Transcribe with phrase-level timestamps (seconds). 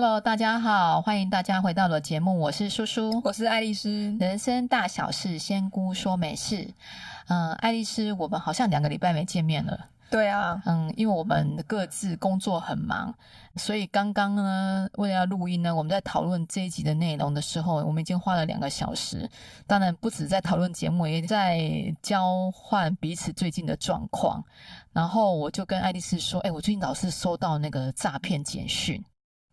[0.00, 6.72] Hello，大家好，欢迎大家回到我的节目，我是叔叔，我是爱丽丝，人生大小事，仙姑说没事。
[7.26, 9.88] 嗯，爱丽丝，我们好像两个礼拜没见面了。
[10.08, 13.12] 对啊，嗯，因为我们各自工作很忙，
[13.56, 19.28] 所以刚刚呢，为了要录音呢，我们在讨论这一集的内容的时候，我们已经花了两个小时。
[19.66, 21.58] 当然，不止在讨论节目，也在
[22.00, 24.44] 交换彼此最近的状况。
[24.92, 29.04] 然后我就跟爱丽丝说：“哎，我最近老是收到那个诈骗简讯。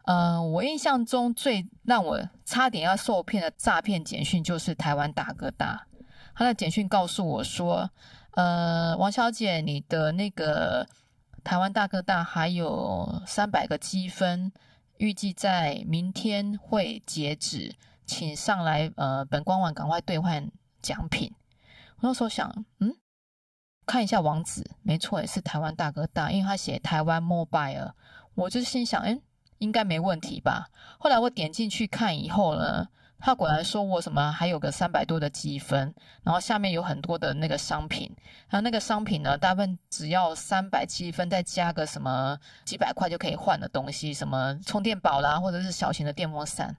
[0.06, 5.88] 呃，我印象中最让我差点要受骗的诈骗简讯，就是台湾大哥大。
[6.34, 7.90] 他的简讯告诉我说。”
[8.36, 10.86] 呃，王小姐，你的那个
[11.42, 14.52] 台湾大哥大还有三百个积分，
[14.98, 17.74] 预计在明天会截止，
[18.06, 21.34] 请上来呃本官网赶快兑换奖品。
[22.00, 22.94] 我那时候想，嗯，
[23.86, 27.94] 看一下网址，没错，也是台湾大哥大，因为他写台湾 Mobile，
[28.34, 29.18] 我就心想，哎，
[29.58, 30.70] 应该没问题吧。
[30.98, 32.88] 后来我点进去看以后呢。
[33.18, 38.12] 他果然说我什么还有个三百多的积分，然后下面有很多的那个商品，
[38.50, 46.76] 然后那个商品呢，大部分只要三百积分，再加个什么几百块就可以换的东西，什么充电宝啦，或者是小型的电风扇。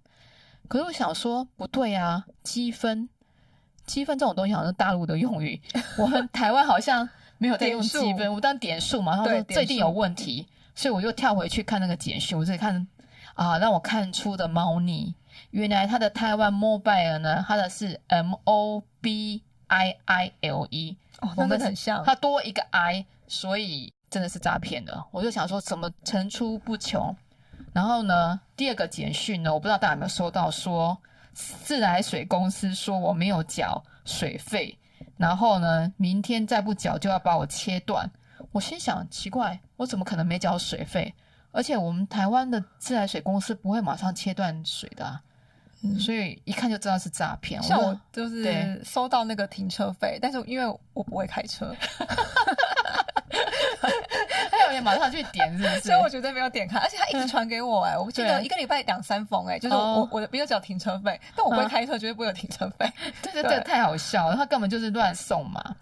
[0.68, 3.08] 可是我想说不对啊，积分，
[3.84, 5.60] 积分这种东西好像是大陆的用语，
[5.98, 10.46] 我们台湾好像没有在用积分，我当点数嘛，然后说这一定有问题，
[10.76, 12.86] 所以我又跳回去看那个简讯，我自己看
[13.34, 15.12] 啊，让我看出的猫腻。
[15.50, 25.04] 原来他的台湾 mobile 呢，他的是 M O B I I L E，哦，我们很像，它多一个 I，所以真的是诈骗的。
[25.10, 27.16] 我就想说，怎么层出不穷？
[27.72, 30.96] 然后呢，第二个简讯呢，我不知道大家有没有收到说，
[31.34, 34.78] 说自来水公司说我没有缴水费，
[35.16, 38.10] 然后呢，明天再不缴就要把我切断。
[38.56, 41.12] 我心想，奇怪，我怎么可能没缴水费？
[41.52, 45.20] 而且我们台湾的自来水公司不会马上切断水的啊。
[45.82, 47.62] 嗯、所以一看就知道是诈骗。
[47.62, 51.76] 像我就是收到那个停车费，但是因为我不会开车，
[54.50, 55.80] 他有也马上去点，是不是？
[55.80, 62.90] 所以我绝对没有点开，而且他一直传给我、欸，哎，我记得一个礼拜两三封、欸，哎，就是我、哦、我没有缴停车费，但我不会开车，绝对不会有停车费。
[63.22, 65.76] 对对对，太好笑了，他根本就是乱送嘛。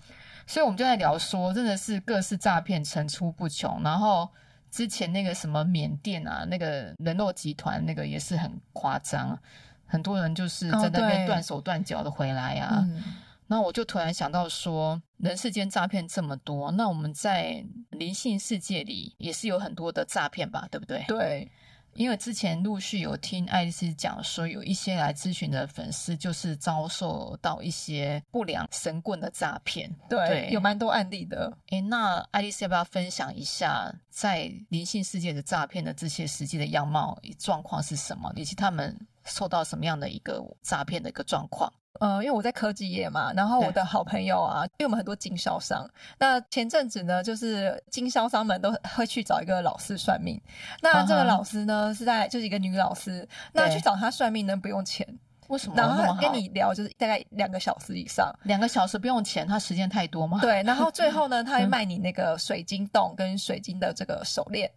[0.47, 3.82] 所以我们就在聊说，真的是各式诈骗层出不穷。
[3.82, 4.28] 然后
[4.71, 9.38] 之前那个什么缅甸啊，那个人肉集团那个也是很夸张。
[9.87, 13.03] 很多人就是在那边断手断脚的回来啊，哦、
[13.47, 21.05] 那我就突然想到说，人世间诈骗这么多，那我们在灵性世界里也是有很多的诈骗吧，对不对？
[21.06, 21.49] 对，
[21.97, 31.56] 因为之前陆续有听爱丽丝讲说，有一些来咨询的粉丝就是遭受到一些不良神棍的诈骗，对，对有蛮多案例的。
[31.71, 38.94] 诶，那爱丽丝要不要分享一下在灵性世界的诈骗的这些实际的样貌状况是什么，以及他们？
[39.24, 41.72] 受到什么样的一个诈骗的一个状况？
[42.00, 50.40] 呃，因为我在科技业嘛，然后我的好朋友啊，因为我们很多经销商，那前阵子呢，就是经销商们都会去找一个老师算命。
[50.82, 55.06] 那这个老师呢，嗯、是在就是一个女老师，那去找她算命呢，不用钱。
[55.48, 55.74] 为什么？
[55.76, 60.40] 然后跟你聊就是大概两个小时以上，两个小时不用钱，他时间太多吗？
[60.40, 64.68] 对，然后最后呢， 他会卖你那个水晶洞跟水晶的这个手链。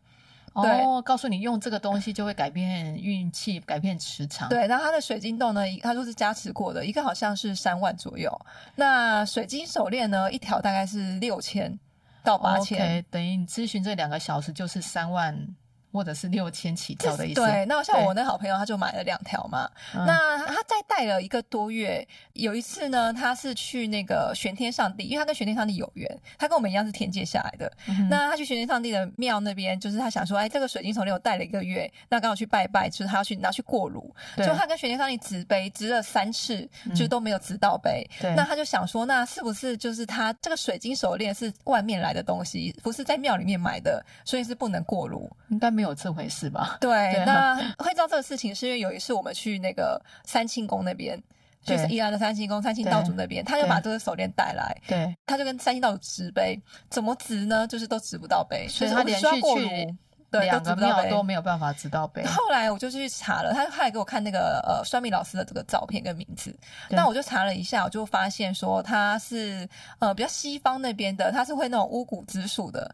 [0.63, 4.49] 哦，告诉你用这个东西就会改变运气，改变磁场。
[4.49, 8.31] 对，然后它的水晶洞呢，它都是加持过的，一个好像是三万左右。
[8.75, 11.79] 那水晶手链呢，一条大概是六千
[12.23, 12.77] 到八千。
[12.77, 15.55] OK，等于你咨询这两个小时就是三万。
[15.91, 17.41] 或者是六千起跳的意思。
[17.41, 19.69] 对，那像我那好朋友，他就买了两条嘛。
[19.93, 27.71] 那他再戴了一个多月，有一次呢，他是去那个玄天上帝，因为他跟玄天上帝有缘，他跟我们一样是天界下来的。
[27.87, 34.13] 嗯、那他去玄天上帝的庙那边，就是他想说，哎，这个水晶手链我戴了一个月，那刚好去拜拜，就是他要去拿去过炉。
[34.37, 38.07] 就他跟玄天上帝执杯，执了三次，就都没有执到杯。
[38.35, 45.29] 那他就想说，那是不是就是他这个水晶手链是外面来的东西，不是在庙里面买的，所以是不能过炉？
[45.49, 45.97] 应该没有。
[45.97, 46.77] 这回事吧？
[46.81, 51.19] 对，对那会知道这个事情，是因为有一次我们去那个三清宫那边，
[51.63, 57.65] 就是宜兰的三清宫，三清道主那边，他就把这个手链带来，对，他就跟三清道主掷杯，怎么掷呢？
[57.65, 59.97] 就是都掷不到杯，所以他连续去
[60.29, 62.23] 对两个庙都没有办法掷到杯。
[62.25, 66.55] 后来我就去查了，他后来给我看那个呃算命老师的这个照片跟名字，
[66.89, 72.93] 那我就查了一下，我就发现说他是呃比较西方那边的，他是会那种巫蛊之术的。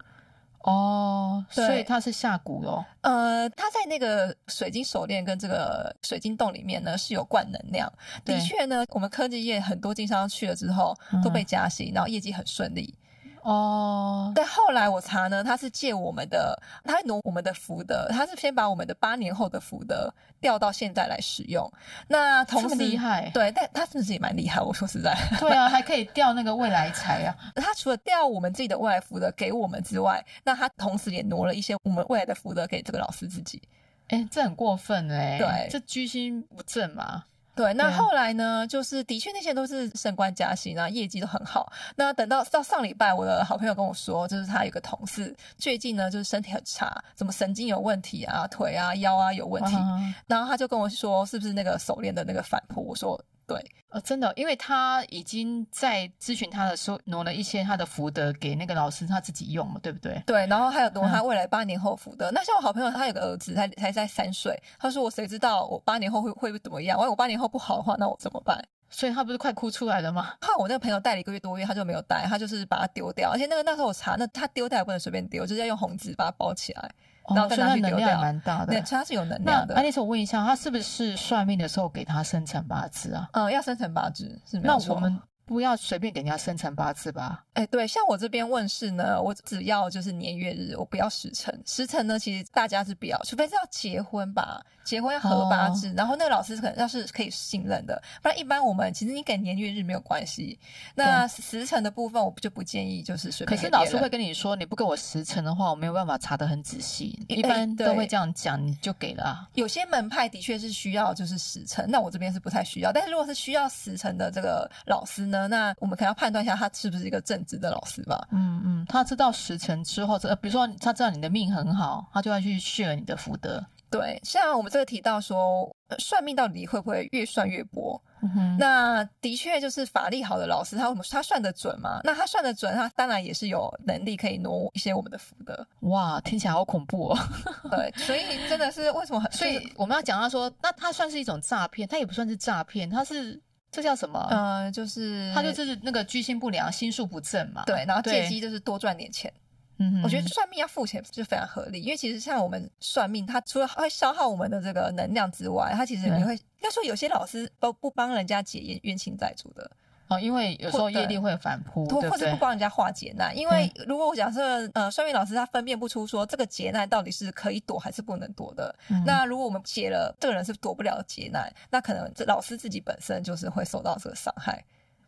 [0.63, 2.83] 哦，所以他是下蛊喽。
[3.01, 7.91] 呃，他在那个水晶手链跟这个水晶洞里面呢，是有灌能量。
[8.25, 12.97] 的确呢，我们科技业很多经销商去了之后都被加薪，然后业绩很顺利。
[13.43, 21.69] 哦，但后来我查呢，他是借我们的，他挪我们的福德，他是先把我们的八年后的福德调到现在来使用。
[22.07, 24.61] 那同时厉害，对，但他真的是也蛮厉害。
[24.61, 27.35] 我说实在，对啊， 还可以调那个未来财啊。
[27.55, 33.61] 他除了调我们自己的未来福德给我们之外，那他同时也挪了一些我们未来的福德给这个老师自己。
[34.07, 37.23] 哎，这很过分哎、欸，对，这居心不正嘛。
[37.55, 38.65] 对，那后来呢？
[38.67, 41.71] 就是的确那些都是升官加薪啊，业绩都很好。
[41.95, 49.75] 那等到到上礼拜，我的好朋友跟我说，就是他有个同事最近呢，就是身体很差，什么神经有问题啊，腿啊、腰啊有问题。
[49.75, 50.13] Uh-huh.
[50.25, 52.81] 然后他就跟我说，是不是那个手链的那个反扑？
[52.87, 53.23] 我说。
[53.45, 60.21] 对，呃，真的，因为他已经在咨询他的时候挪了一些他的福德给那个老师他自己用嘛，对不对？
[60.25, 62.31] 对，然后还有挪他未来八年后福德。
[62.31, 66.97] 嗯、那像我好朋友，他有个儿子，才才在三岁，他说我谁知道我八年后会会怎么样？
[66.97, 68.63] 万一我八年后不好的话，那我怎么办？
[68.93, 70.33] 所以他不是快哭出来了吗？
[70.39, 73.31] 后来我那个朋友带了一个月多月，他就没有带，他就是把它丢掉。
[73.31, 76.91] 而且那个那时候我查，那他丢掉也不能随便丢，就是要用红纸把它包起来。
[77.33, 79.73] 然后他能量蛮大的，对，它是有能量的。
[79.73, 83.29] 那安丽丝，我问一下，他是不是算命的时候给他生辰八字啊？
[83.31, 84.87] 嗯，要生辰八字是没错。
[84.87, 85.19] 那我们。
[85.45, 87.43] 不要随便给人家生辰八字吧。
[87.53, 91.61] 哎，对，像我这边问事呢，我只要就是年月日，我不要时辰。
[91.65, 95.89] 时辰呢，其实大家是不要，除非是要结婚吧，结婚要合八字。
[95.89, 100.57] 哦、然后那个老师可能要是可以信任的，不然一般我们其实你给年月日没有关系。
[100.95, 103.55] 那时辰的部分，我就不建议就是随便。
[103.55, 107.19] 可是老师会跟你说，你不给我时辰的话，我没有办法查得很仔细。
[107.27, 109.47] 一般都会这样讲，你就给了啊。
[109.53, 112.91] 有些门派的确是需要就是时辰，那我这边是不太需要。
[112.91, 115.32] 但是如果是需要时辰的这个老师呢？
[115.47, 118.27] 那我们可能要判断一下他是不是一个正直的老师吧。
[118.31, 123.63] 嗯嗯，他知道时辰之后，呃，比如说他知道你的命很好，他就要去 share 你的福德。
[123.89, 125.69] 对，像我们这个提到说，
[125.99, 128.01] 算命到底会不会越算越薄？
[128.23, 132.01] 嗯，那的确就是法力好的老师，他为什么他算得准嘛？
[132.03, 135.67] 那他算得准，他当然也是有能力可以挪一些我们的福德。
[135.81, 137.17] 哇，听起来好恐怖哦。
[137.69, 139.31] 对，所以真的是为什么很？
[139.31, 143.39] 所以我们要讲到说，那他算是一种诈骗，他也不算是诈骗，他是。
[143.73, 144.25] 这叫什么？
[144.29, 147.63] 呃，就是他就是那个居心不良、心术不正嘛。
[147.65, 149.33] 对，然后借机就是多赚点钱。
[149.79, 159.71] 嗯，我觉得算命要付钱就非常合理，因为其实像我们算命，它除了会消耗我们的这个能量之外，它其实也会，应该说有些老师都不帮人家解冤冤亲债主的。
[160.13, 163.37] 哦，因为有时候业力会反扑，或或者不帮人家化劫难。
[163.37, 174.63] 因为如果我假设呃，算命老师他分辨不出说这个劫难到底是可以躲还是不能躲的，嗯、那如果我们解了这个人是躲不了劫难，那可能这老师自己本身就是会受到这个伤害。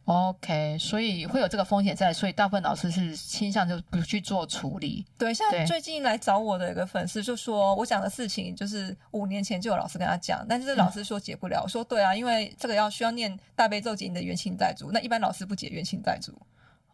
[0.06, 5.04] OK，所以会有这个风险在，所以大部分老师是倾向就不去做处理。
[5.18, 11.62] 对，像最近来找我的一个粉丝就说，我讲的事情就是五年前就有老师跟他讲，但是老师说解不了。
[11.62, 16.40] 嗯、我说对啊，因为这个要需要念大悲咒解你的冤亲债主，那一般老师不解冤亲债主。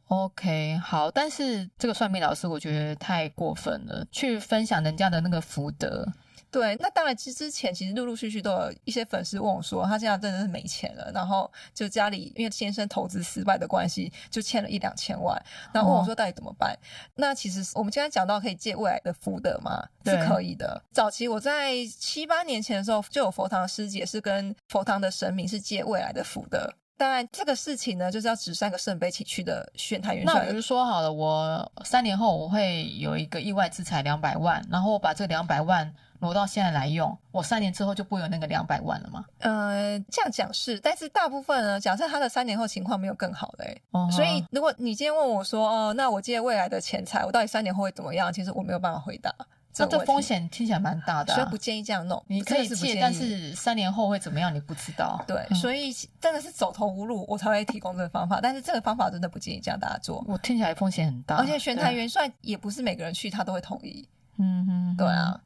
[0.07, 6.07] OK，好，但是这个算命老师我觉得太过分了，去分享人家的那个福德。
[6.51, 15.42] 对，那当然，其实之前其实陆陆续续都有一些粉丝问我说，他现在真的是没钱了，然后就家里因为先生投资失败的关系，就欠了一两千万，
[15.74, 16.74] 然后问我说到底怎么办？
[16.74, 16.77] 哦、
[17.15, 19.81] 那其实我们今天讲到可以借未来的福德嘛？
[20.03, 20.83] 是可以的。
[20.92, 26.69] 早期我在七八年前的时候，就有佛堂师姐是跟佛堂的神明是借未来的福德。
[26.98, 30.33] 当然，这个事情呢，就是要指三个圣杯起去的选台元帅。
[30.33, 35.93] 那比如说好了，我三年后我会有一个意外之财两百万，然后我把这两百万。
[36.21, 39.25] 挪到现在来用，我三年之后就不会有那个两百万了吗？
[39.39, 48.31] 呃，这样讲是，但是大部分呢，假设他的三年后情况没有更好的，哎、uh -huh.，所以如果你今天问我说，哦，那我借未来的钱财，我到底三年后会怎么样？
[48.31, 49.33] 其实我没有办法回答。
[49.73, 52.21] 这这风险听起来蛮大的、啊，所以不建议这样弄。
[52.27, 54.53] 你可以借，但是三年后会怎么样？
[54.53, 55.23] 你不知道。
[55.25, 58.39] 对，嗯、所以真的是走投无路，我才会提供这个方法。
[58.43, 60.21] 但是这个方法真的不建议这样大家做。
[60.27, 64.05] 我听起来风险很大，而且玄坛元帅也不是每个人去他都会同意。
[64.37, 65.39] 嗯哼，对啊。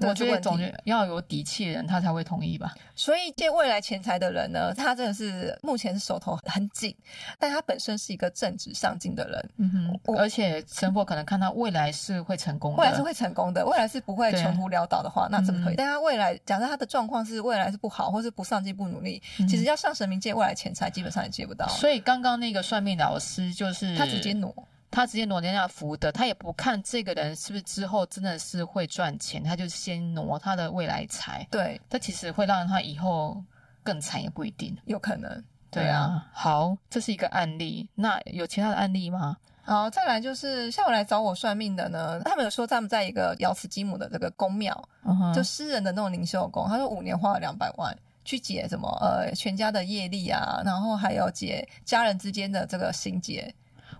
[0.00, 2.74] 我觉得总要有底气的人，他才会同意吧。
[2.94, 6.96] 所以借未来钱财的人呢，他真的是目前是手头很紧，
[7.38, 9.50] 但他本身是一个正直上进的人。
[9.58, 9.70] 嗯
[10.04, 15.74] 哼，而且神佛可能看到未来是会成功的，未来是会成功的，未来是不会穷途潦倒的话，那怎么可以。
[15.74, 21.68] 嗯、但他未来假设他的状况是未来是不好，或是不上进不努力，嗯、其实要向神明借未来钱财，基本上也借不到。
[21.68, 24.54] 所以刚刚那个算命老师就是他直接挪。
[24.90, 31.46] 他直接挪人家福德，他也不看这个人是不是之后真的是会赚钱，他就先挪他的未来财。
[31.50, 33.42] 对，他其实会让他以后
[33.82, 35.30] 更惨也不一定，有可能。
[35.70, 37.86] 对啊，对啊，好，这是一个案例。
[37.94, 39.36] 那有其他的案例吗？
[39.62, 45.34] 好，再来就是下午来找我算命的呢，他们有说他们在一个瑶池金母的这个宫庙，uh-huh.
[45.34, 53.52] 就私人的那种灵修宫，他说五年花了两百万去解什么呃全家的业力啊，然后还有解家人之间的这个心结。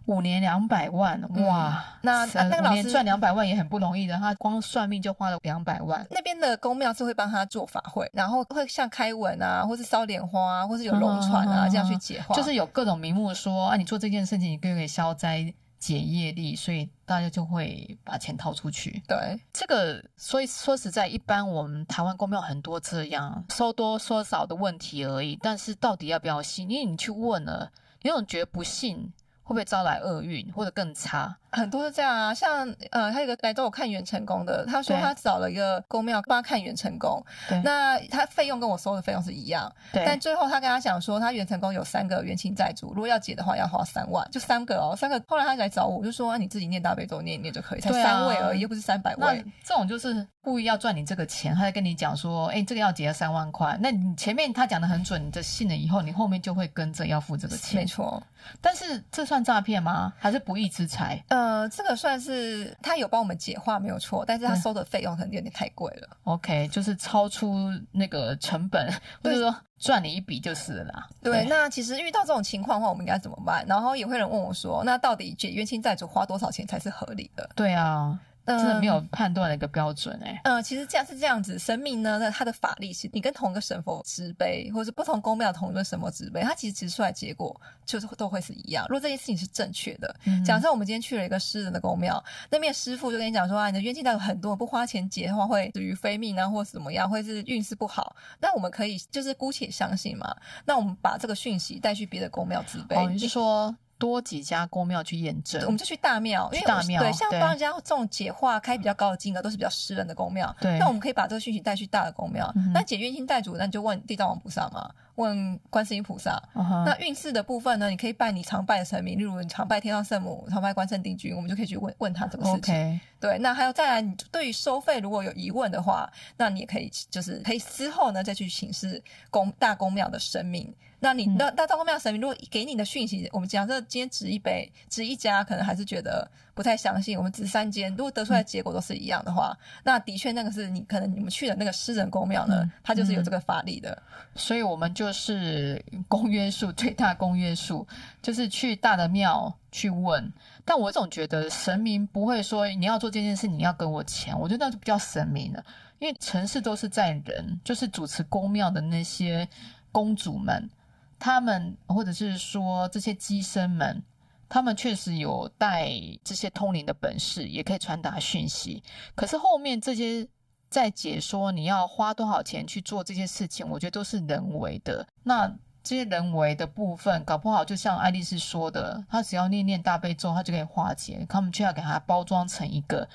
[0.06, 1.84] 五年两百万，哇！
[2.00, 6.06] 嗯、那那个老师赚两百万也很不容易的，他光算命就花了两百万。
[6.10, 19.02] 那边的宫庙是会帮他做法会，然后会像开文啊，或是烧莲花啊，或是有龙船啊、嗯、这样去解化，就是有各种名目说啊，你做这件事情你可以消灾解业力，所以大家就会把钱掏出去。
[19.08, 26.70] 对，这个所以说实在，一般我们台湾公庙很多这样收多收少的问题而已，但是到底要不要信？
[26.70, 27.72] 因为你去问了，
[28.02, 29.12] 你总觉得不信。
[29.46, 31.36] 会不会招来厄运或者更差？
[31.50, 45.22] 很多是这样啊，像呃，他有个来找我看元成功的，他说他找了一个公庙帮他看元成功，对，那他费用跟我收的费用是一样，对，但最后他跟他讲说，他元成功有三个冤亲债主，如果要解的话要花三万，就三个哦，三个。
[45.28, 49.44] 后来他来找我，我就说、啊、你自己念大悲咒念一念就可以，才三位而已，又不是三百位。
[49.64, 58.22] 这种就是故意要赚你这个钱，他在跟你讲说，哎，这个要结三万块，那你前面他讲的很准，你就信了以后，你后面就会跟着要付这个钱，没错。
[58.60, 60.12] 但是这算诈骗吗？
[60.18, 61.20] 还是不义之财？
[61.28, 66.08] 呃，这个算是他有帮我们解化没有错，但是他收的费用可能有点太贵了。
[66.24, 67.56] OK，就是超出
[67.92, 73.64] 那个成本， 或者说赚你一笔就是了对，那其实遇到这种情况的话，我们应该怎么办？
[73.66, 77.48] 然后也会有人问我说，那到底解冤亲债主花多少钱才是合理的？
[77.54, 78.18] 对啊。
[78.46, 80.40] 真的没有判断的一个标准哎、欸。
[80.44, 88.86] 嗯，其实这样是这样子，神明呢，那他的法力是你跟同一个神佛掷杯，或者是不同宫庙同一个神佛掷杯，它其实执出来结果就是都会是一样。
[88.88, 98.14] 如果这件事情是正确的，嗯、假设我们今天去了一个私人的宫庙，那边师傅就跟你讲说啊，你的冤亲债主很多，不花钱结的话会死于非命啊，或者怎么样，会是运势不好。
[98.40, 100.34] 那我们可以就是姑且相信嘛。
[100.64, 102.96] 那我们把这个讯息带去别的宫庙掷杯。
[102.96, 103.74] 哦，你是说？
[103.98, 110.54] 多几家公庙去验证，我们就去大庙，去大庙，对，像帮人家这种解化开比较高的金额，都是比较私人的公庙。
[110.60, 112.52] 对，那我们可以把这个讯息带去大的公庙。
[112.74, 116.42] 那、嗯、解冤亲债主，那你就问地藏王菩萨嘛，问观世音菩萨。
[116.54, 116.84] Uh-huh.
[116.86, 122.74] 那运势的部分呢，你可以拜你常拜的神明，例如你常拜天上圣母，常拜关圣帝君，我们就可以去问问他这个事情。
[122.74, 123.00] Okay.
[123.18, 130.72] 对，那还有再来，你对于收费如果有疑问的话，那你也可以就是可以之后呢再去请示公大公庙的神明。
[130.98, 137.18] 那你那大公庙神明如果给你的讯息，我们讲这今天值一杯，值一家，可能还是觉得不太相信。
[137.18, 144.02] 我们掷三间，如果得出来的结果都是一样的话，嗯、那的确那个是你可能你们去的那个私人公庙呢、嗯，它就是有这个法力的。
[144.34, 147.86] 所以我们就是公约数最大公约数，
[148.22, 150.32] 就是去大的庙去问。
[150.64, 154.36] 但我总觉得神明不会说你要做这件事，你要给我钱。
[154.40, 155.62] 我觉得那就比较神明了，
[155.98, 159.46] 因为城市都是在人，就是主持公庙的那些
[159.92, 160.70] 公主们。
[161.18, 164.02] 他们或者是说这些机身们，
[164.48, 165.90] 他们确实有带
[166.22, 168.82] 这些通灵的本事，也可以传达讯息。
[169.14, 170.26] 可是后面这些
[170.68, 175.06] 在解说你要花多少钱去做这些事情，我觉得都是人为的。
[175.22, 175.48] 那
[175.82, 181.24] 这些人为的部分，搞不好就像爱丽丝说的，他只要念念大悲咒，他就可以化解。
[181.28, 183.08] 他们却要给他包装成一个。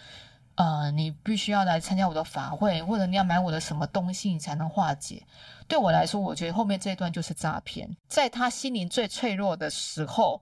[0.56, 5.24] 呃，你必须要来参加我的法会，或者你要买我的什么东西，你才能化解。
[5.68, 10.42] 对我来说，我觉得后面这一段就是诈骗，在他心灵最脆弱的时候。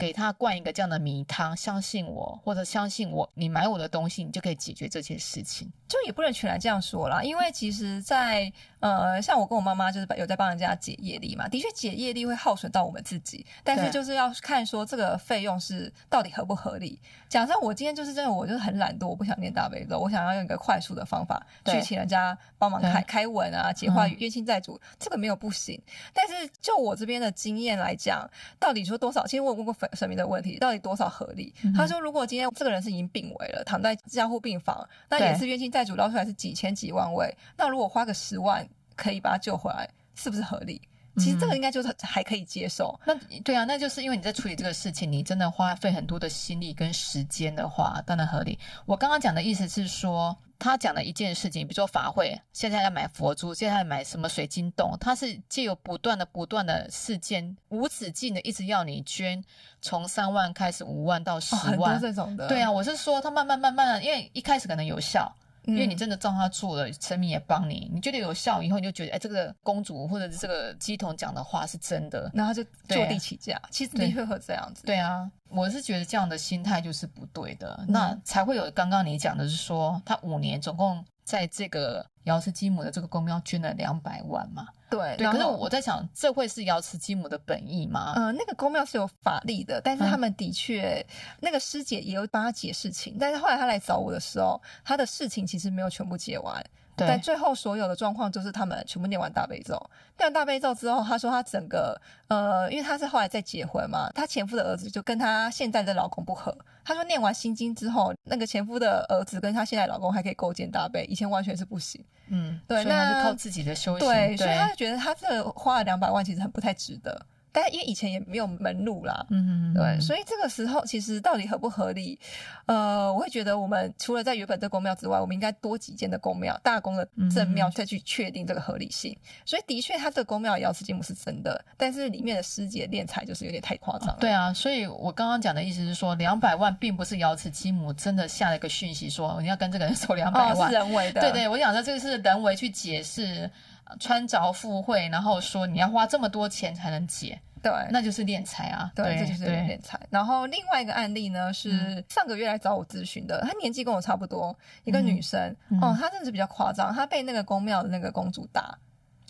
[0.00, 5.70] 给他灌一个这样的迷汤，相信我，或者相信我，你买我的东西，你就可以解决这件事情。
[5.86, 16.98] 就也不能全然这样说啦，因为其实在，在呃，像我跟我妈妈就是有在帮人家解业力嘛，的确解业力会耗损到我们自己，但是就是要看说这个费用是到底合不合理。
[17.28, 25.80] 假设我今天就是真的，我就是很懒惰，我不想念大悲咒，我想要用一个快速的方法去请人家帮忙开开文啊，解化冤亲债主，嗯，这个没有不行。
[26.12, 29.26] 但是就我这边的经验来讲，到底说多少？
[29.26, 29.88] 其实我问过粉。
[30.00, 31.52] 神明的问题到底多少合理？
[31.62, 38.66] 嗯、他说，如果今天这个人是已经病危了，躺在加护病房，那也是冤亲债主捞出来是几千几万位，那如果花个十万
[39.00, 40.82] 可以把他救回来，是不是合理？
[41.16, 42.98] 其实这个应该就是还可以接受。
[43.06, 48.58] 嗯、那对啊，那就是因为你在处理这个事情，你真的花费很多的心力跟时间的话，当然合理。
[48.84, 50.36] 我刚刚讲的意思是说。
[50.62, 59.42] 他讲的一件事情，比如说法会，现在要买佛珠，现在要买什么水晶洞，他是借由不断的、不断的事件，无止境的一直要你捐，
[59.80, 62.46] 从三万开始，五万到十万，哦，这种的。
[62.46, 65.34] 对啊，我是说他慢慢慢慢的，因为一开始可能有效。
[65.64, 73.60] 因为你真的照他做了，神明也帮你，你觉得有效以后，你就觉得哎，这个公主或者是这个鸡童讲的话是真的，然后就坐地起价。
[73.70, 74.96] 其实的确会这样子对。
[74.96, 84.66] 对啊，我是觉得这样的心态就是不对的，嗯、那才会有刚刚你讲的是说，他五年总共在这个瑶池金母的这个公庙捐了两百万嘛。
[84.90, 88.12] 对，对，可是我在想，这会是瑶池金母的本意吗？
[88.16, 91.06] 嗯、呃，那个公庙是有法力的，但是他们的确、嗯、
[91.40, 96.60] 那个师姐也有帮他解事情，但是后来他来找我的时候，他的事情其实没有全部解完。
[96.96, 99.74] 对，但最后所有的状况就是他们全部念完大悲咒，
[100.18, 106.52] 念完大悲咒之后，他说他整个呃，因为他是后来再结婚嘛，他前夫的儿子就跟他现在的老公不合。
[106.90, 112.04] 他说念完心经之后，那个前夫的儿子跟她现在老公还可以勾肩搭背，以前完全是不行。
[112.26, 114.08] 嗯，对，那是靠自己的修行。
[114.08, 117.24] 对，对所以他就觉得他这花了两百万其实很不太值得。
[117.52, 122.18] 但因为以前也没有门路啦，嗯嗯，对，所以这个时候其实到底合不合理？
[122.66, 129.12] 呃，我会觉得我们除了在原本的宫庙之外，我们应该多几间的宫庙，大公的正庙再去确定这个合理性。
[129.12, 134.18] 嗯、所以的确，他这个宫庙的瑶池金母是真的，但是里面的师姐敛财就是有点太夸张了、哦。
[134.20, 141.20] 对啊，所以我刚刚讲的意思是说，两百万并不是瑶池金母真的下了一个讯息说你要跟这个人收两百万、哦，是人为的。
[141.20, 143.50] 对对，我想说这个是人为去解释
[143.98, 147.40] 穿着附会，然后说你要花这么多钱才能解。
[147.62, 148.90] 对，那就是敛财啊！
[148.94, 150.00] 对，这就是敛财。
[150.08, 158.78] 然后另外一个案例呢，是上个月来找我咨询的，她年纪跟我差不多，一个女生哦，她真的是比较夸张，她被那个宫庙的那个公主打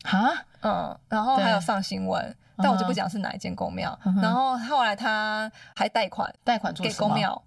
[0.04, 3.98] 啊，嗯，然后还有上新闻，但我就不讲是哪一间宫庙。
[4.22, 6.72] 然后后来她还贷款，贷款？
[6.74, 7.42] 给宫庙？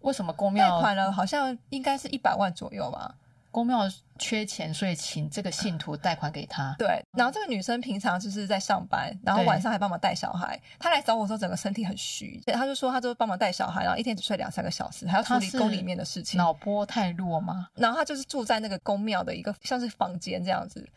[0.00, 1.10] 为什么宫庙贷款了？
[1.10, 3.14] 好像应该是一百万左右吧。
[3.50, 3.82] 宫庙
[4.18, 6.74] 缺钱，所以请这个信徒贷款给他。
[6.78, 10.60] 对，然后这个女生平常就是在上班，然后晚上还帮忙带小孩。
[10.78, 16.38] 她来找我说，整个身体很虚，她就说她就帮忙带小孩，然后一天只睡两三个小时，还要处理宫里面的事情。
[16.38, 17.68] 脑波太弱吗？
[17.74, 20.88] 然后她就是住在那个宫庙的一个像是房间这样子。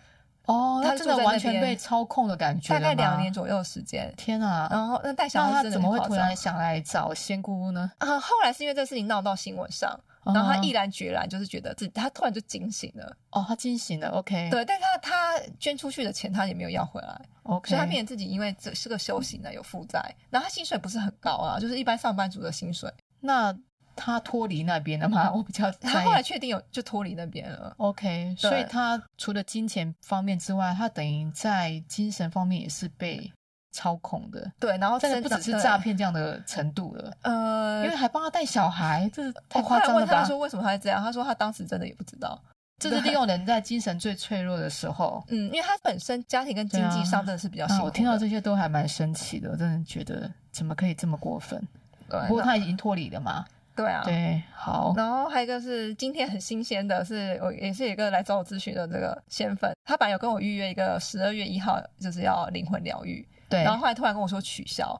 [0.45, 2.73] 哦，她真的完全被操控的感觉。
[2.73, 4.13] 大概两年左右的时间。
[4.17, 4.67] 天啊！
[4.69, 7.89] 然后那带小孩，她怎么会突然想来找仙姑呢？
[7.99, 9.99] 啊，后来是因为这个事情闹到新闻上。
[10.25, 13.17] 然后他毅然决然，就是觉得自己，他突然就惊醒了。
[13.31, 14.49] 哦，他惊醒了，OK。
[14.49, 17.69] 对，但他他捐出去的钱，他也没有要回来，OK。
[17.69, 19.99] 所以他变成自己，因为这是个修行的有负债，
[20.29, 22.91] 然后他薪水不是很高啊，就是一般上班族的薪水。
[23.19, 23.55] 那
[23.95, 25.31] 他脱离那边了吗？
[25.33, 28.35] 我比较，他后来确定有就脱离那边了，OK。
[28.37, 33.31] 所以他除了金钱方面之外，他等于在精神方面也是被。
[33.73, 39.93] 操控的，对，然后这不只是诈骗这样的程度了，呃，因为还帮他带小孩，这是太夸张了吧？
[39.95, 42.39] 我问他说为什么他会这样，他说他当时真的也不知道，
[42.79, 47.85] 这是利用人在精神最脆弱的时候，嗯，因为他本身家庭跟经济上真的是比较辛苦，啊啊。
[47.85, 51.61] 我听到这些都还蛮生气的，我真的觉得怎么可以这么过分？
[52.07, 53.43] 对，不过他已经脱离了嘛。
[53.75, 54.93] 对啊，对，好。
[54.95, 63.27] 然后还有一个是今天很新鲜的是，我也是一个来找我咨询的这个仙粉，他本来有跟我预约一个十二月一号，就是要灵魂疗愈。
[63.53, 64.99] 对，然后后来突然跟我说取消，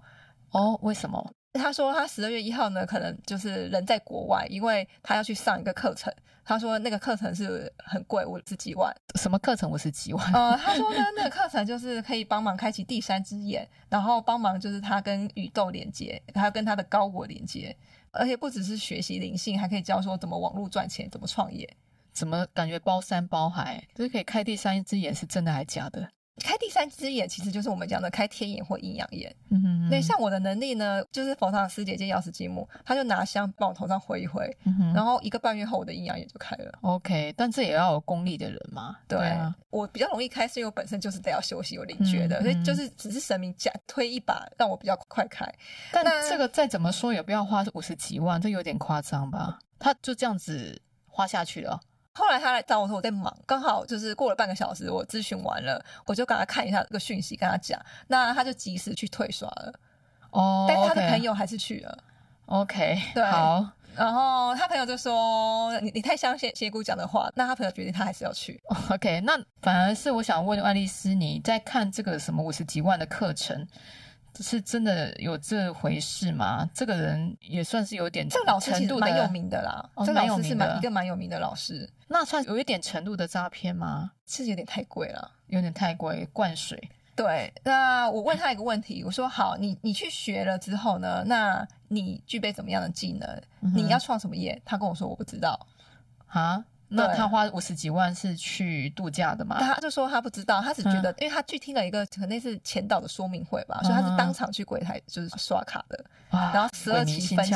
[0.52, 1.34] 哦，为什么？
[1.54, 6.14] 他说他十二月一号呢，可能就是人在国外，因为他要去上一个课程。
[6.46, 8.94] 他说那个课程是很贵，五十几万。
[9.16, 10.34] 什么课程五十几万？
[10.34, 17.74] 呃，他说呢，那个课程就是可以帮忙开启第三只眼，然后帮忙就是他跟宇宙连接，还有跟他的高我连接，
[18.12, 21.78] 而且不只是学习灵性，还可以教说怎么网络赚钱，怎么创业，
[22.12, 26.10] 怎么感觉包山包海，就是可以开第三只眼，是真的还是假的？
[26.42, 29.34] 开第三只眼其实就是我们讲的开天眼或阴阳眼。
[29.52, 36.72] 嗯哼嗯，对，像我的能力呢，就是佛堂师姐借钥匙积木，他就拿香帮我头上挥一挥，嗯哼，然后一个半月后我的阴阳眼就开了。
[36.82, 38.98] OK，但这也要有功力的人嘛。
[39.08, 45.46] 对，对啊，我比较容易开，是因为我本身就是得要休息有灵觉的，嗯，所以就是只是神明加推一把，让我比较快开。
[45.92, 49.60] 但这个再怎么说也不要花五十几万，这有点夸张吧？
[49.78, 51.80] 他就这样子花下去了。
[52.14, 59.74] 后来他来找我说我在忙，刚好就是过了半个小时，我咨询完了，我就赶快看一下这个讯息，跟他讲，那他就及时去退刷了。
[60.32, 61.98] 哦，但他的朋友还是去了。
[62.46, 63.68] OK，对，好。
[63.96, 68.60] 然后他朋友就说：“你你太相信仙姑讲的话。”那他朋友决定他还是要去。
[68.90, 73.68] OK，那反而是我想问爱丽丝，你在看这个什么五十几万的课程？
[74.42, 76.68] 是真的有这回事吗？
[76.74, 79.88] 这个人也算是有点这个老师其实蛮有名的啦。
[79.94, 81.88] 哦、这个老师是蛮一个蛮有名的老师。
[82.08, 84.12] 那算有一点程度的诈骗吗？
[84.26, 86.82] 是有点太贵了，有点太贵，灌水。
[87.16, 91.24] 对，那我问他一个问题，我说：好，你你去学了之后呢？
[91.28, 93.30] 那你具备怎么样的技能？
[93.62, 94.60] 嗯、你要创什么业？
[94.66, 95.68] 他跟我说我不知道。
[96.26, 96.66] 啊？
[96.90, 99.58] 那他花五十几万是去度假的吗？
[99.60, 107.54] 他就说他不知道，他只觉得，嗯、因为他去听了一个可能是前导的说明会吧，嗯、所以他是当场去柜台就是刷卡的，啊、然后十二期分期。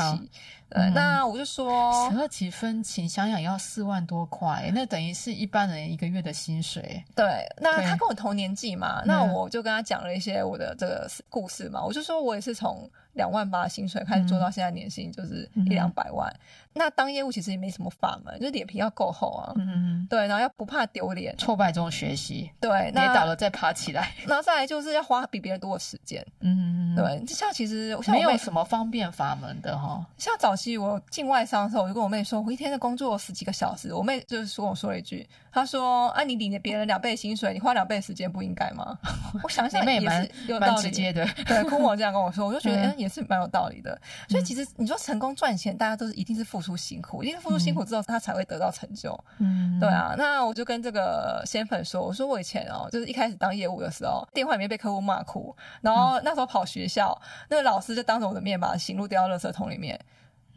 [0.70, 7.04] 对，嗯、那我就说十二期分期，想想要四万多块，那等于是一般人一个月的薪水。
[7.16, 12.90] 对，那他跟我同年纪嘛，那我就跟他讲了一些我的这个故事嘛，我就说我也是从。
[13.14, 16.40] 两万八薪水开始做到现在年薪就是一两百万，嗯、
[16.76, 19.52] 那当业务其实也没什么法门，就是脸皮要够厚啊。
[19.56, 24.14] 嗯嗯对，然后要不怕丢脸，挫败中学习，对，跌倒了再爬起来。
[24.28, 26.24] 然后再来就是要花比别人多的时间。
[26.42, 30.06] 嗯嗯对，像其实像没有什么方便法门的哈。
[30.20, 33.94] 像早气，我进外商的时候，我就跟我妹说，我一天的工作十几个小时。
[33.94, 38.98] 我妹就是跟我说了一句，她说：“啊，你领着别人两倍薪水，你花两倍时间不应该吗？”
[39.44, 41.26] 我想想也是有道理，蛮直接的。
[41.46, 43.98] 对，库莫这样跟我说，我就觉得 嗯也是蛮有道理的。
[44.28, 49.18] 所以其实你说成功赚钱，大家都是一定是付出辛苦，一定是付出辛苦之后，他才会得到成就。
[49.38, 50.16] 嗯，对啊。
[50.18, 60.00] 那我就跟这个仙粉说，我说我以前哦，就是一开始当业务的时候，电话里面被客户骂哭，然后那时候跑学校，那个老师就当着我的面把行路丢到垃圾桶里面。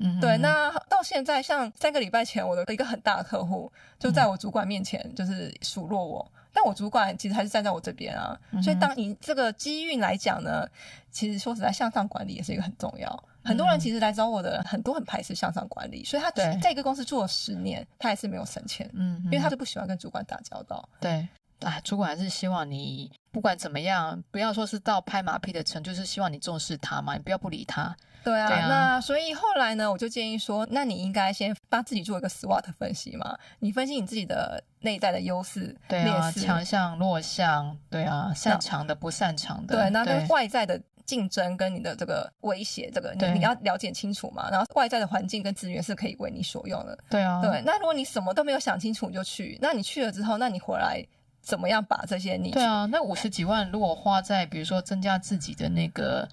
[0.00, 8.38] 嗯，对，那到现在，像三个礼拜前，我的一个很大的客户就在我主管面前就是数落我，嗯、但我主管其实还是站在我这边啊。
[8.50, 10.66] 嗯、所以，当你这个机运来讲呢，
[11.10, 13.08] 其实说实在，向上管理也是一个很重要。
[13.42, 18.88] 嗯、很多人其实来找我的很多很排斥向上管理，所以他在一个公司做了十年，他还是没有升迁。
[18.94, 20.88] 嗯，因为他就不喜欢跟主管打交道。
[20.98, 21.28] 对。
[21.60, 27.94] 啊，主管还是希望你不管怎么样，不要说是到拍马屁的程度，就是希望你重视他嘛，你不要不理他。
[28.22, 46.98] 对啊，对啊，那所以后来呢，我就建议说，那你应该先帮自己做一个 SWOT 分析嘛，你分析你自己的内在的优势、对啊，劣势、强项、弱项，对啊，擅长的、不擅长的，对，那跟外在的竞争跟你的这个威胁，这个你你要了解清楚嘛，然后外在的环境跟资源是可以为你所用的。
[47.08, 51.02] 对啊，对，那如果你什么都没有想清楚你就去，那你去了之后，那你回来。
[51.40, 56.28] 怎么样把这些你对啊，那五十几万如果花在比如说增加自己的那个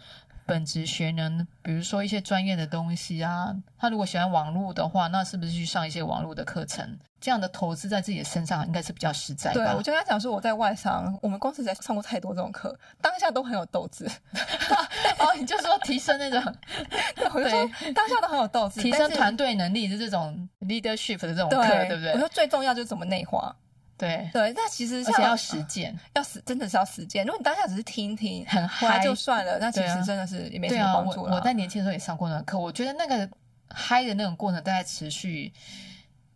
[0.46, 6.98] 本职学能，比如说一些专业的东西啊，他如果喜欢网络的话，那是不是去上一些网络的课程？
[7.20, 9.65] 这样的投资在自己的身上应该是比较实在的。
[9.65, 14.06] 对，我就跟他讲说，我在外商，我们公司在上过太多这种课，当下都很有斗志。
[15.17, 16.39] 哦，你就说提升那种，
[17.34, 22.13] 我就说当下都很有斗志，提升团队能力的这种 leadership 的这种课，对，对不对？
[22.13, 23.54] 我说最重要就是怎么内化。
[23.98, 27.26] 对对，那其实而且要实践，要实真的是要实践。
[27.26, 31.32] 如果你当下只是听听，很嗨就算了，那其实真的是也没什么帮助了。
[31.32, 33.28] 我我在年轻的时候也上过那个课，我觉得那个
[33.70, 35.52] 嗨的那种过程大概持续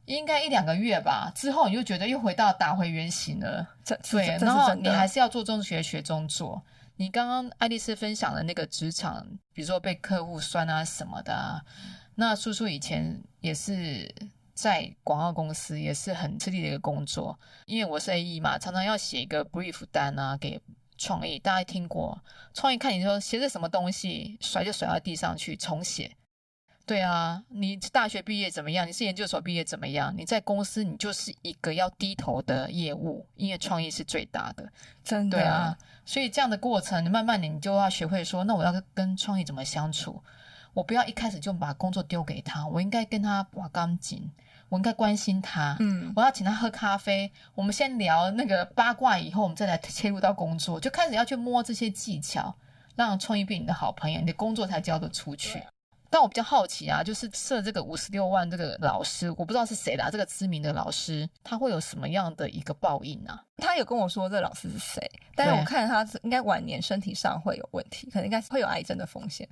[0.06, 3.68] 应该一两个月吧，之后你就觉得又回到打回原形了。
[3.84, 6.60] 这对，然后你还是要做中学学中做。
[6.96, 11.62] 你刚刚爱丽丝分享的那个职场，比如说被客户酸啊什么的啊，
[12.16, 14.12] 那叔叔以前也是。
[14.62, 20.62] 在广告公司也是很吃力的一个工作，因为我是 AE 嘛，常常要写一个 brief 单啊给
[21.00, 21.40] 创意。
[21.40, 22.22] 大家听过
[22.54, 26.16] 创意看你说写的什么东西，甩就甩到地上去重写。
[26.86, 28.88] 对啊，你大学毕业怎么样？
[28.88, 30.14] 你是研究所毕业怎么样？
[30.16, 34.72] 你在公司你就是一个要低头的业务，因为创意是最大的，
[35.04, 35.40] 真的。
[35.40, 40.22] 对啊，所以这样的过程，慢慢的你就要学会说，那我要跟创意怎么相处？
[40.74, 44.32] 我不要一开始就把工作丢给他，我应该跟他把钢筋。
[44.72, 47.30] 我应该关心他，嗯，我要请他喝咖啡。
[47.54, 52.56] 我们先聊那个八卦，以后我们再来切入到工作，就开始要去摸这些技巧，
[52.96, 55.62] 让创意变你的好朋友，你的工作才交得出去。
[56.10, 63.44] 但我比较好奇啊，就是设这个五十六万这个老师，我不知道是谁啦，这个知名的老师，他会有什么样的一个报应啊？
[63.58, 69.46] 他有跟我说这老师是谁，但是我看他应该晚年身体上会有问题，可能应该是会有癌症的风险。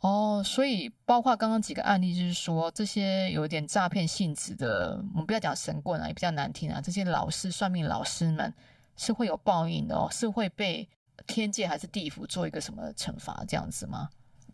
[0.00, 6.80] 哦，所以包括刚刚几个案例，就是说这些有点诈骗性质的，我们不要讲神棍啊，也比较难听啊。
[6.80, 8.54] 这些老师、算命老师们
[8.96, 10.88] 是会有报应的哦，是会被
[11.26, 14.08] 天界还是地府做一个什么惩罚这样子吗？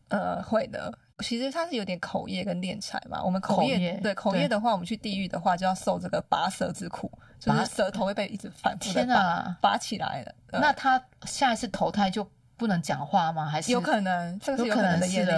[0.09, 0.99] 呃，会的。
[1.19, 3.23] 其实它是有点口业跟敛财嘛。
[3.23, 10.35] 我们口业，对口业的话，我们去地狱的话就要受这个拔舌之苦，就是舌头会被一直反复的拔，啊、拔起来的。
[10.59, 12.27] 那他下一次投胎就？
[12.57, 13.47] 不能讲话吗？
[13.47, 14.39] 还是有可能？
[14.39, 15.33] 这个是有可能的业力。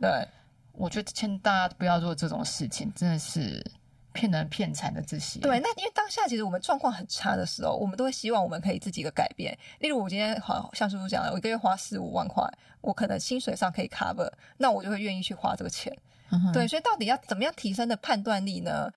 [0.00, 0.26] 对，
[0.72, 3.64] 我觉得劝大家不要做这种事情，真的是
[4.12, 5.40] 骗人骗财的这些。
[5.40, 9.56] 对，那因为当下其实我们状况很差的时候，我们都会希望我们可以自己的改变。
[9.80, 12.44] 例如，我今天好像叔叔讲了，我一个月花四五万块，
[12.80, 15.96] 我可能薪水上可以 cover，那我就会愿意去花这个钱。
[16.30, 18.90] 嗯、对，所以到底要怎么样提升的判断力呢？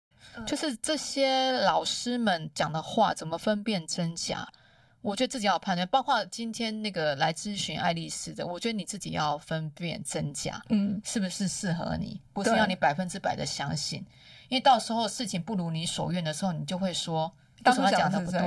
[0.46, 4.48] 就是这些老师们讲的话，怎么分辨真假？
[5.06, 12.20] 我觉得自己要判断，包括今天那个来咨询爱丽丝的，我觉得你自己要分辨真假，嗯，是不是适合你？
[12.34, 14.04] 不是要你百分之百的相信，
[14.50, 17.32] 因为到时候事情不如你所愿的时候，你就会说，
[17.66, 18.42] 为什么讲的不对？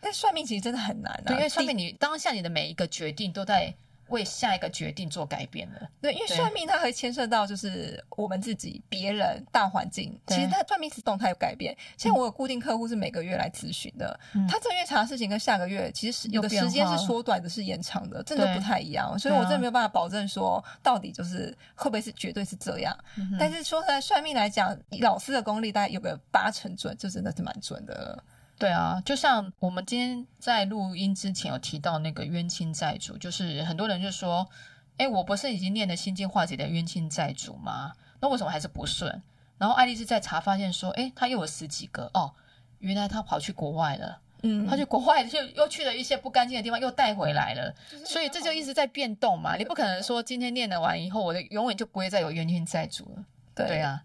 [0.00, 3.74] 但算命其实真的很难啊，对，因为算命你当下你的每一个决定都在。
[4.08, 10.18] 为下一个决定做改变了，对，因为算命它会牵涉到就是我们自己、别人、大环境。
[10.26, 11.76] 其实它算命是动态有改变。
[11.96, 14.18] 像我有固定客户是每个月来咨询的，
[14.48, 19.18] 他这个月查的事情跟下个月其实有的时间是缩短的，是延长的，真的不太一样。
[19.18, 22.96] 所以我真的没有办法保证说到底就是会不会是绝对是这样。
[23.38, 28.22] 但是说实在，算命来讲，老师的功力大概有个八成准，就真的是蛮准的。
[28.58, 34.48] 对啊，就像我们今天在录音之前有提到那个冤亲债主，就是很多人就说，
[34.96, 37.92] 哎，我不是已经念了心经化解的冤亲债主吗？
[38.20, 39.22] 那为什么还是不顺？
[39.58, 42.34] 然后爱丽丝在查发现说，哎，他又有十几个哦，
[42.80, 44.20] 原来他跑去国外了。
[44.42, 49.56] 嗯，他去国外就又去了一些不干净的地方，又带回来了，所以这就一直在变动嘛。
[49.56, 53.24] 你不可能说今天念了完以后，我的永远就不会再有冤亲债主了。
[53.52, 54.00] 对，对啊，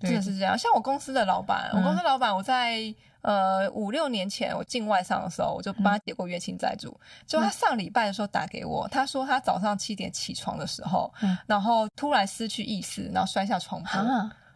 [0.00, 0.56] 真的是这样。
[0.56, 6.98] 像我公司的老板，我公司老板，我在呃五六年前我进外商的时候，我就帮他解过冤亲债主。
[7.26, 11.12] 就他上礼拜的时候打给我，他说他早上七点起床的时候，
[11.46, 13.98] 然后突然失去意识，然后摔下床铺。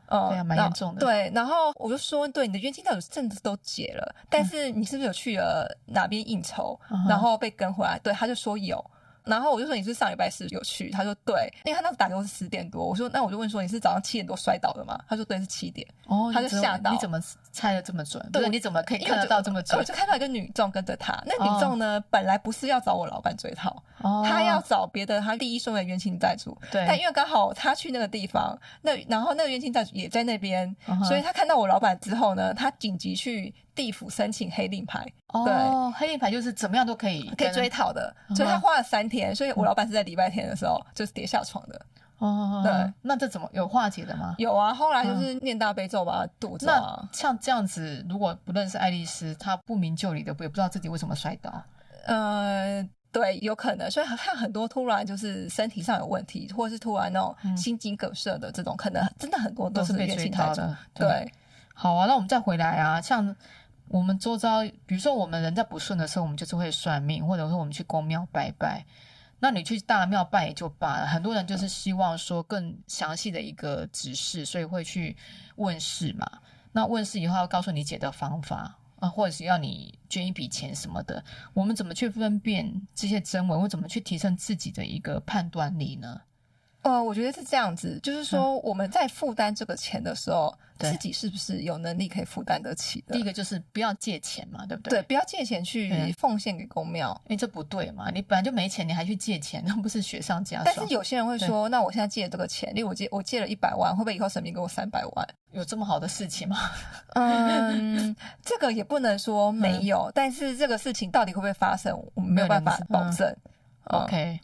[0.09, 1.00] 哦，对啊，蛮严重的。
[1.00, 7.98] 对，然后我就说，对，你的冤亲债主甚至都解了，但是你是不是有去了哪边应酬，嗯、然后被跟回来？
[8.00, 8.85] 对，他就说有。
[9.24, 10.90] 然后我就说，你是上礼拜四有去？
[10.90, 12.84] 他说对，因为他那时打给我是十点多。
[12.87, 14.98] 我说那我就问说，你是早上七点多摔倒的吗？
[15.08, 15.87] 他说对，是七点。
[16.06, 16.90] 哦，他就吓到。
[16.92, 17.18] 你怎么
[17.50, 18.22] 猜的这么准？
[18.30, 19.78] 对，你怎么可以看得到这么准？
[19.78, 23.82] 我就看到一个女众跟着他，那女众呢，本来不是要找我老板追讨，
[24.24, 26.56] 他要找别的他第一顺位冤亲债主。
[26.70, 30.76] 对，但因为刚好他去那个地方，那然后那个冤亲债主也在那边，
[31.08, 33.54] 所以他看到我老板之后呢，他紧急去。
[33.74, 35.04] 地府申请黑令牌，
[35.44, 41.80] 对，黑令牌就是怎么样都可以可以追讨的，所以他花了三天，所以我老板是在礼拜天的时候就是跌下床的。
[42.18, 44.37] 哦，对，那这怎么有化解的吗？
[44.38, 46.66] 有啊，后来就是念大悲咒把他堵着。
[46.66, 51.52] 那像这样子，如果不认识爱丽丝，她不明就里的，也不知道自己为什么摔倒。
[52.06, 60.74] 呃，对，有可能，所以看很多突然就是身体上有问题，或者是突然那种心肌梗塞的这种，可能真的很多都是被追讨的。
[60.94, 61.30] 对，
[61.74, 63.34] 好啊，那我们再回来啊，像。
[63.88, 68.85] 我们周遭，比如说我们人在不顺的时候，我们就是会算命，或者说我们去公庙拜拜。
[69.40, 75.16] 那你去大庙拜也就罢了，很多人就是希望说更详细的一个指示，所以会去
[75.57, 76.27] 问事嘛。
[76.73, 81.23] 那问事以后要告诉你解的方法啊，或者是要你捐一笔钱什么的。
[81.53, 86.23] 我们怎么去分辨这些真伪，或怎么去提升自己的一个判断力呢？
[86.85, 93.14] 呃，我觉得是这样子，就是说我们在负担这个钱的时候，嗯、自己是不是有能力可以负担得起的？
[93.14, 94.99] 第一个就是不要借钱嘛，对不对？
[94.99, 98.11] 对，不要借钱去奉献给公庙，因为这不对嘛。
[98.11, 100.75] 你本来就没钱，你还去借钱，那不是雪上加霜。
[100.77, 105.27] 但是有些人会说，那我现在借这个钱，例如我借我借了一百万，会不会以后神明给我三百万？
[105.53, 106.59] 有这么好的事情吗？
[107.16, 113.35] 嗯，这个也不能说没有，嗯、但是这个事情到底会不会发生，我们没有办法保证。
[113.85, 114.38] OK。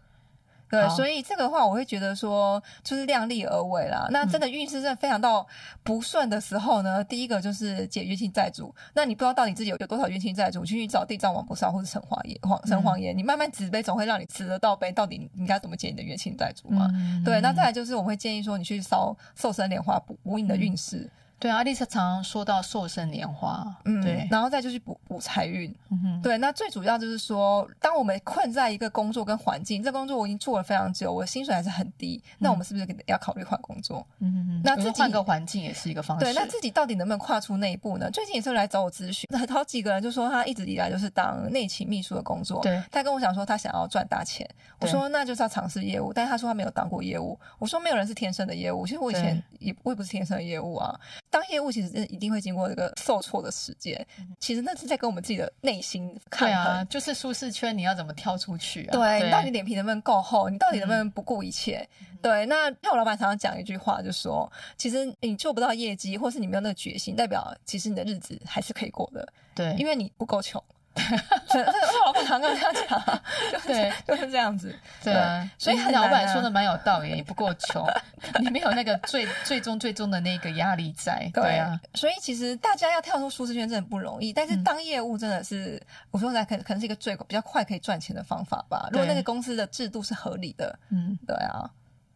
[0.71, 4.07] 对，所以这个话我会觉得说，就是量力而为啦。
[4.11, 5.45] 那真的运势真的非常到
[5.83, 8.73] 不顺的时候呢，嗯、第一个就是解冤亲债主。
[8.95, 14.93] 那你不知道到底自己有有多少冤亲债主，去找地藏王菩萨或者城隍爷、黄城隍爷，嗯、你慢慢掷杯，总会让你掷得到杯。
[14.93, 16.89] 到底你应该怎么解你的冤亲债主嘛？
[16.95, 20.99] 嗯、对，那再来就是我们会建议说，你去烧寿生莲花补补你的运势。
[20.99, 34.07] 嗯对啊，爱丽丝常常说到寿生莲花，嗯，对，然后再就是补补财运，嗯哼，对，那最主要就是说，当我们困在一个工作跟环境，这工作我已经做了非常久，我的薪水还是很低，嗯、那我们是不是要考虑换工作？
[34.19, 36.25] 嗯哼哼，那自己换个环境也是一个方式。
[36.25, 38.11] 对，那自己到底能不能跨出那一步呢？
[38.11, 44.47] 最近也是来找我咨询，那 好几个人就说他一直以来就是当内勤秘书的工作，对，他跟我讲说他想要赚大钱，
[44.79, 50.99] 我说那就是要尝试业务，但是他说他没有当过业务，我说没有人是天生的业务，其实我以前也我也不是天生的业务啊，
[51.31, 54.05] 当业务其实一定会经过这个受挫的时间，
[54.41, 56.49] 其实那是在跟我们自己的内心抗衡。
[56.49, 58.93] 对啊，就是舒适圈，你要怎么跳出去啊？
[58.93, 60.51] 对，你到底脸皮能不能够厚？
[60.51, 61.89] 你到底能不能不顾一切？
[62.01, 69.27] 嗯、对，那像我老板常常讲一句话，就说，其实你做不到业绩，或是你没有那个决心，代表其实你的日子还是可以过的。
[69.55, 70.63] 对，因为你不够穷。
[71.49, 73.23] 这这我老板常跟他讲，
[73.65, 74.75] 对，就是这样子。
[75.03, 77.15] 对啊，所以老板说的蛮有道理。
[77.15, 77.87] 你不够穷，
[78.41, 81.31] 你没有那个最最终最终的那个压力在。
[81.33, 84.33] 对啊，所以其实大家要跳出舒适圈真的不容易。
[84.33, 88.89] 但是当业务真的是，我说来可可能是一个最比较快可以赚钱的方法吧。
[88.91, 91.71] 如果那个公司的制度是合理的，嗯，对啊，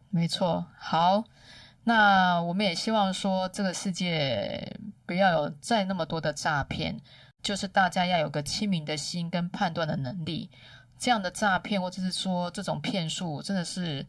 [0.09, 0.65] 没错。
[0.77, 1.23] 好，
[1.85, 6.99] 那我们也希望说这个世界不要有再那么多的诈骗。
[7.45, 10.49] 就是大家要有个清明的心跟判断的能力，
[10.97, 14.03] 这样的诈骗或者是说这种骗术真的是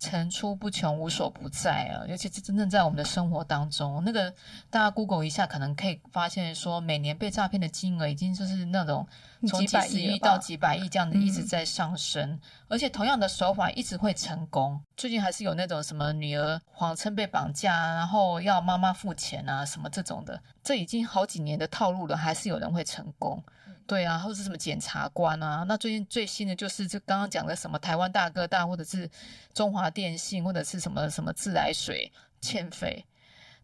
[0.00, 2.02] 层出不穷、无所不在啊！
[2.08, 4.34] 尤其是真正在我们的生活当中，那个
[4.68, 9.06] 大家 Google 一下，可能可以发现说，每年被诈骗的金额已经就是那种。
[9.48, 14.78] 从几十亿到几百亿这样子一直在上升，嗯、而且同样的手法一直会成功。
[14.98, 23.42] 最近还是有那种什么女儿谎称被绑架，然后要妈妈付钱啊，什么这种的，这已经好几年的套路了，还是有人会成功。
[23.90, 29.10] 对啊，或者是什么检察官啊，那最近最新的就是就刚刚讲的什么台湾大哥大，或者是
[29.52, 33.04] 中华电信，或者是什么什么自来水欠费。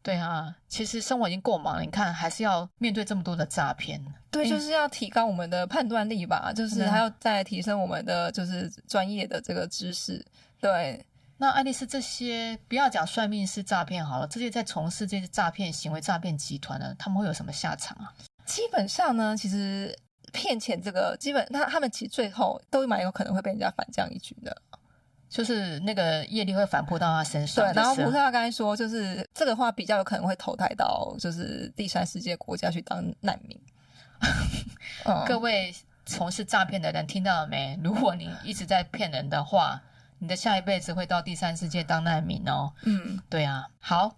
[0.02, 4.04] 对啊，其实生活已经够忙了，你看还是要面对这么多的诈骗。
[4.32, 10.26] 对，就是要提高我们的判断力吧，就是还要再提升我们的就是专业的这个知识。
[10.60, 18.12] 对，那爱丽丝，这些不要讲算命是诈骗好了，这些在从事这些诈骗行为、诈骗集团呢，他们会有什么下场啊？
[18.44, 19.96] 基本上呢，其实
[20.37, 24.55] 骗钱这个，基本他他们其实最后都蛮有可能会被人家反将一军的。
[25.29, 27.64] 就是那个业力会反扑到他身上。
[27.64, 33.61] 对，然后菩萨刚才说，就是这个话比较有可能会投胎到就是第三世界国家去当难民。
[35.05, 35.75] 嗯、各位
[36.07, 37.79] 从事诈骗的人听到了没？
[37.83, 39.83] 如果你一直在骗人的话，
[40.20, 42.72] 你的下一辈子会到第三世界当难民哦。
[42.85, 43.66] 嗯，对啊。
[43.81, 44.16] 好，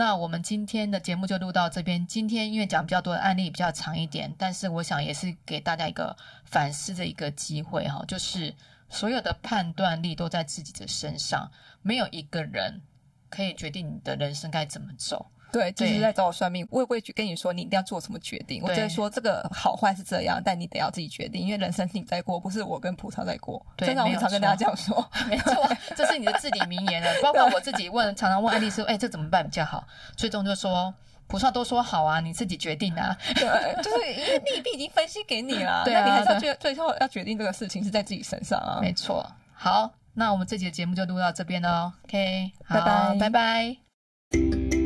[0.00, 2.06] 那我们今天的节目就录到这边。
[2.06, 8.54] 今天因为讲比较多的案例比较长一点，但是我想也是给大家一个反思的一个机会哈，就是。
[8.88, 12.80] 所有的判断力都在自己的身上，没有一个人
[13.28, 15.30] 可以决定你的人生该怎么走。
[15.52, 18.62] 对，就是在找我算命，我也不会去跟你说你一定要做什么决定。
[18.62, 23.64] 我只会说这个好坏是这样，但你得要自己决定，因为人生是你在过，不是我跟葡萄在过。
[23.76, 27.08] 对，真的，我常跟大家这样说，没错，这是你的至理名言了。
[27.22, 29.84] 包括我自己问，常常问爱丽丝，哎，这怎么办比较好？
[30.16, 30.92] 最终就说。
[31.26, 33.16] 菩萨都说好啊，你自己决定啊。
[33.36, 38.80] 对，就是因为利弊已经分析给你了， 对啊，那你还是要最最后要决定这个事情是在自己身上啊。
[38.82, 39.24] 没错。
[39.54, 41.94] 好，那我们这期的节目就录到这边了。
[42.06, 44.79] OK，拜拜，拜拜。